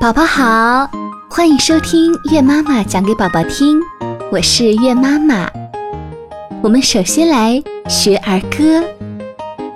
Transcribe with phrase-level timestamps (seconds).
[0.00, 0.90] 宝宝好，
[1.28, 3.78] 欢迎收听月妈妈讲给宝宝听，
[4.32, 5.46] 我是月妈妈。
[6.62, 8.80] 我们首先来学儿歌，《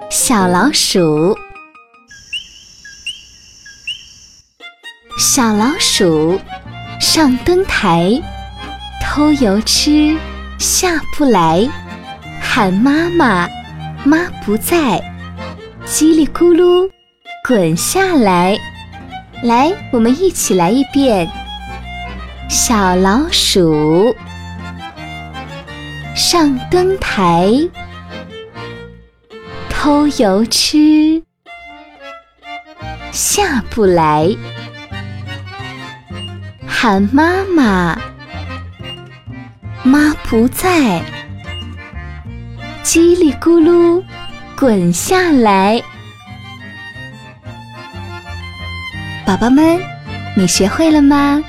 [0.08, 1.34] 小老鼠》。
[5.18, 6.40] 小老鼠
[6.98, 8.18] 上灯台，
[9.02, 10.16] 偷油吃，
[10.58, 11.68] 下不来，
[12.40, 13.46] 喊妈妈，
[14.04, 15.02] 妈不在，
[15.86, 16.90] 叽里咕噜
[17.46, 18.58] 滚下来。
[19.44, 21.30] 来，我们一起来一遍。
[22.48, 24.16] 小老鼠
[26.16, 27.52] 上灯台，
[29.68, 31.22] 偷油吃，
[33.12, 34.34] 下不来。
[36.66, 38.00] 喊妈妈，
[39.82, 41.02] 妈不在，
[42.82, 44.02] 叽里咕噜
[44.56, 45.82] 滚下来。
[49.26, 49.80] 宝宝们，
[50.36, 51.42] 你学会了吗？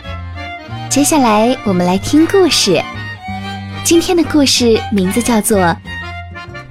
[0.89, 2.81] 接下来我们来听故事。
[3.83, 5.59] 今天的故事名字叫做《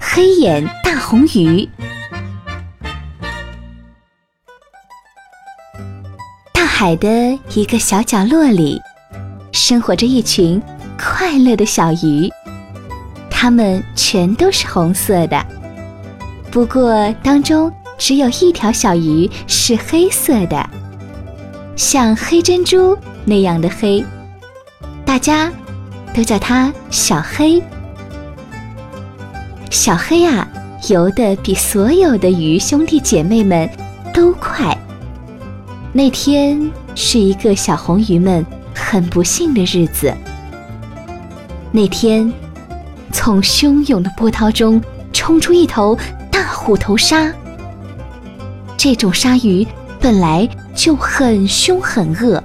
[0.00, 1.60] 黑眼大红鱼》。
[6.54, 8.80] 大海的一个小角落里，
[9.52, 10.60] 生活着一群
[10.98, 12.32] 快乐的小鱼，
[13.28, 15.44] 它们全都是红色的。
[16.50, 20.66] 不过，当中只有一条小鱼是黑色的，
[21.76, 24.04] 像黑珍珠那样的黑，
[25.04, 25.52] 大家
[26.14, 27.60] 都叫它小黑。
[29.70, 30.46] 小黑啊，
[30.88, 33.68] 游得比所有的鱼兄弟姐妹们
[34.12, 34.76] 都快。
[35.92, 40.14] 那天是一个小红鱼们很不幸的日子。
[41.72, 42.32] 那天，
[43.10, 44.80] 从汹涌的波涛中
[45.12, 45.98] 冲出一头
[46.30, 47.32] 大虎头鲨。
[48.76, 49.66] 这种鲨鱼
[50.00, 50.48] 本来
[50.84, 52.44] 就很凶很恶，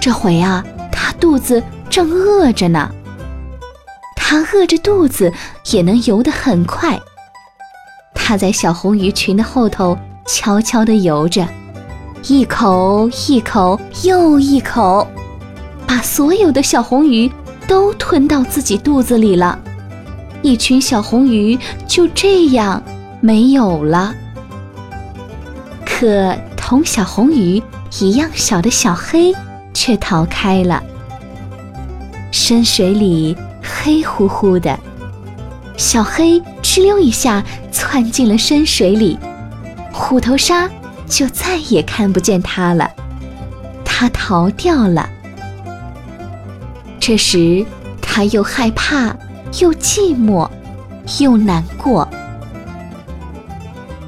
[0.00, 2.90] 这回啊，它肚子正饿着呢。
[4.16, 5.30] 它饿着肚子
[5.70, 6.98] 也能游得很快。
[8.14, 11.46] 它在小红鱼群的后头悄悄地游着。
[12.26, 15.06] 一口一口又一口，
[15.86, 17.30] 把所有的小红鱼
[17.68, 19.58] 都吞到自己肚子里了。
[20.40, 22.82] 一群小红鱼就这样
[23.20, 24.14] 没有了。
[25.84, 26.34] 可
[26.72, 27.62] 同小红鱼
[28.00, 29.30] 一样小的小黑
[29.74, 30.82] 却逃开了。
[32.30, 34.80] 深水里黑乎乎的，
[35.76, 39.18] 小黑哧溜一下窜进了深水里。
[39.92, 40.66] 虎头鲨。
[41.06, 42.90] 就再也看不见它了，
[43.84, 45.06] 它逃掉了。
[46.98, 47.66] 这时，
[48.00, 49.14] 他又害怕，
[49.60, 50.48] 又寂寞，
[51.20, 52.08] 又难过。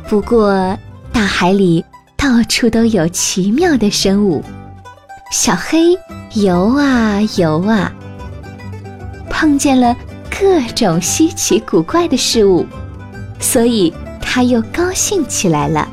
[0.09, 0.75] 不过，
[1.13, 1.85] 大海里
[2.25, 4.43] 到处都有奇妙的生物。
[5.31, 5.95] 小黑
[6.33, 7.93] 游啊游啊，
[9.29, 9.95] 碰见了
[10.31, 12.65] 各种稀奇古怪的事物，
[13.39, 13.93] 所以
[14.23, 15.87] 他又高兴起来了。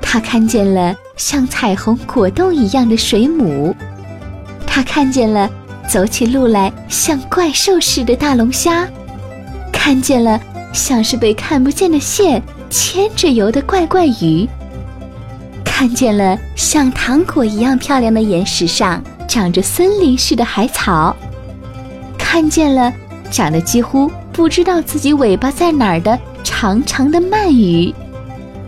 [0.00, 3.74] 他看见了像彩虹果冻一样的水母，
[4.64, 5.50] 他看见了
[5.88, 8.86] 走起路来像怪兽似的大龙虾，
[9.72, 10.40] 看见了
[10.72, 12.40] 像是被看不见的线
[12.70, 14.48] 牵着游的怪怪鱼，
[15.80, 21.16] 看见了像糖果一样漂亮的岩石上长着森林似的海草，
[22.18, 22.92] 看见了
[23.30, 27.94] 长得几乎不知道自己尾巴在哪儿的长长的鳗鱼，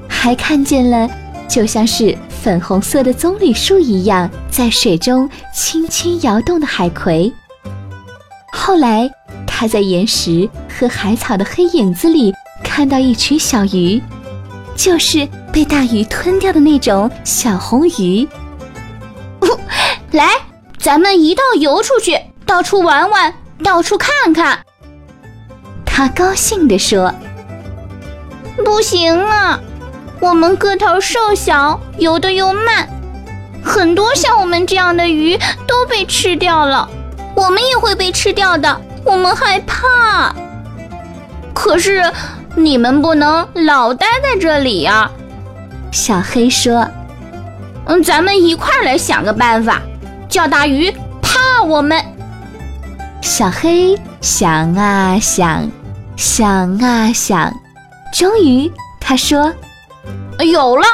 [0.08, 1.06] 还看见了。
[1.46, 7.30] 就像是粉红色的棕榈树一样，在水中轻轻摇动的海葵。
[8.54, 9.06] 后来，
[9.46, 12.32] 他在岩石和海草的黑影子里
[12.64, 14.00] 看到一群小鱼，
[14.74, 18.26] 就是被大鱼吞掉的那种小红鱼。
[20.12, 20.28] 来，
[20.78, 24.58] 咱们一道游出去，到处玩玩，到处看看。
[25.84, 27.14] 他高兴地说
[28.64, 29.60] ：“不行啊！”
[30.20, 32.88] 我们个头瘦小，游得又慢，
[33.62, 35.36] 很多像我们这样的鱼
[35.66, 36.88] 都被吃掉了，
[37.34, 40.34] 我们也会被吃掉的，我们害怕。
[41.53, 42.03] 可是
[42.54, 45.10] 你们不能老待在这里呀，
[45.92, 46.89] 小黑说
[47.84, 49.80] ：“嗯，咱们一块来想个办法，
[50.27, 50.91] 叫大鱼
[51.21, 52.03] 怕我们。”
[53.21, 55.71] 小黑想啊想，
[56.16, 57.53] 想啊想，
[58.12, 59.53] 终于他说。
[60.41, 60.84] 有了！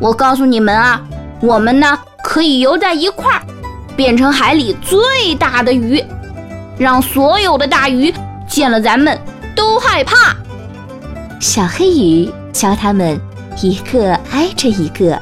[0.00, 1.02] 我告诉你们啊，
[1.40, 3.42] 我们呢可以游在一块儿，
[3.96, 6.02] 变成海里最大的鱼，
[6.78, 8.14] 让所有的大鱼
[8.48, 9.18] 见了咱们
[9.54, 10.34] 都害怕。
[11.38, 13.20] 小黑鱼教他们
[13.62, 15.20] 一个挨着一个，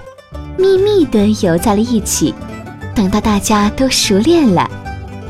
[0.58, 2.34] 密密地游在了一起。
[2.94, 4.70] 等到大家都熟练了，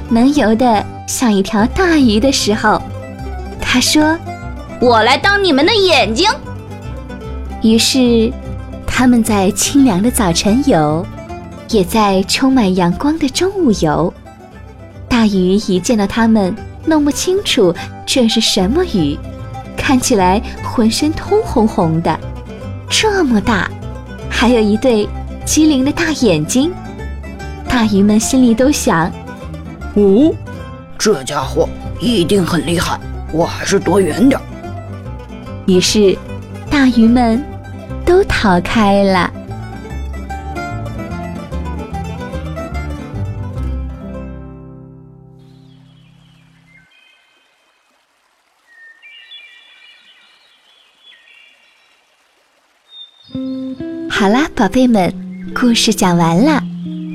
[0.08, 2.80] 能游得像一条大鱼的时候，
[3.60, 4.16] 他说
[4.80, 6.30] ：“我来当你们的眼睛。”
[7.62, 8.30] 于是，
[8.86, 11.04] 他们在清凉的早晨游，
[11.70, 14.12] 也在充满阳光的中午游。
[15.08, 16.54] 大鱼一见到他们，
[16.84, 17.74] 弄不清楚
[18.04, 19.18] 这是什么鱼，
[19.76, 22.18] 看起来浑身通红红的，
[22.96, 23.68] 这么大，
[24.30, 25.08] 还有一对
[25.44, 26.72] 机灵的大眼睛。
[27.68, 29.10] 大鱼们心里都想
[29.94, 30.32] ：“哦，
[30.96, 31.68] 这家伙
[31.98, 32.96] 一定很厉害，
[33.32, 34.40] 我还是躲远点。”
[35.66, 36.16] 于是，
[36.70, 37.42] 大鱼们
[38.06, 39.28] 都逃开了。
[54.10, 55.12] 好啦，宝贝们，
[55.54, 56.62] 故事讲完了，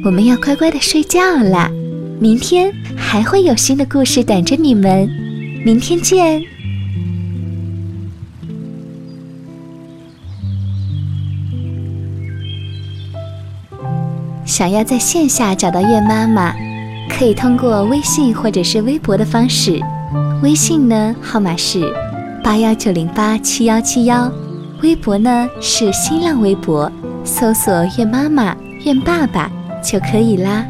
[0.04, 1.70] 我们要乖乖的睡觉啦。
[2.20, 5.08] 明天还会有新的故事等着你们，
[5.64, 6.42] 明天见。
[14.46, 16.56] 想要在线下找到月妈妈，
[17.08, 19.80] 可以通过微信或者是微博的方式。
[20.42, 21.94] 微信呢，号码是
[22.44, 24.32] 八幺九零八七幺七幺。
[24.82, 26.90] 微博呢是新浪微博，
[27.26, 28.56] 搜索“愿妈妈
[28.86, 29.52] ”“愿爸爸”
[29.84, 30.66] 就可以啦。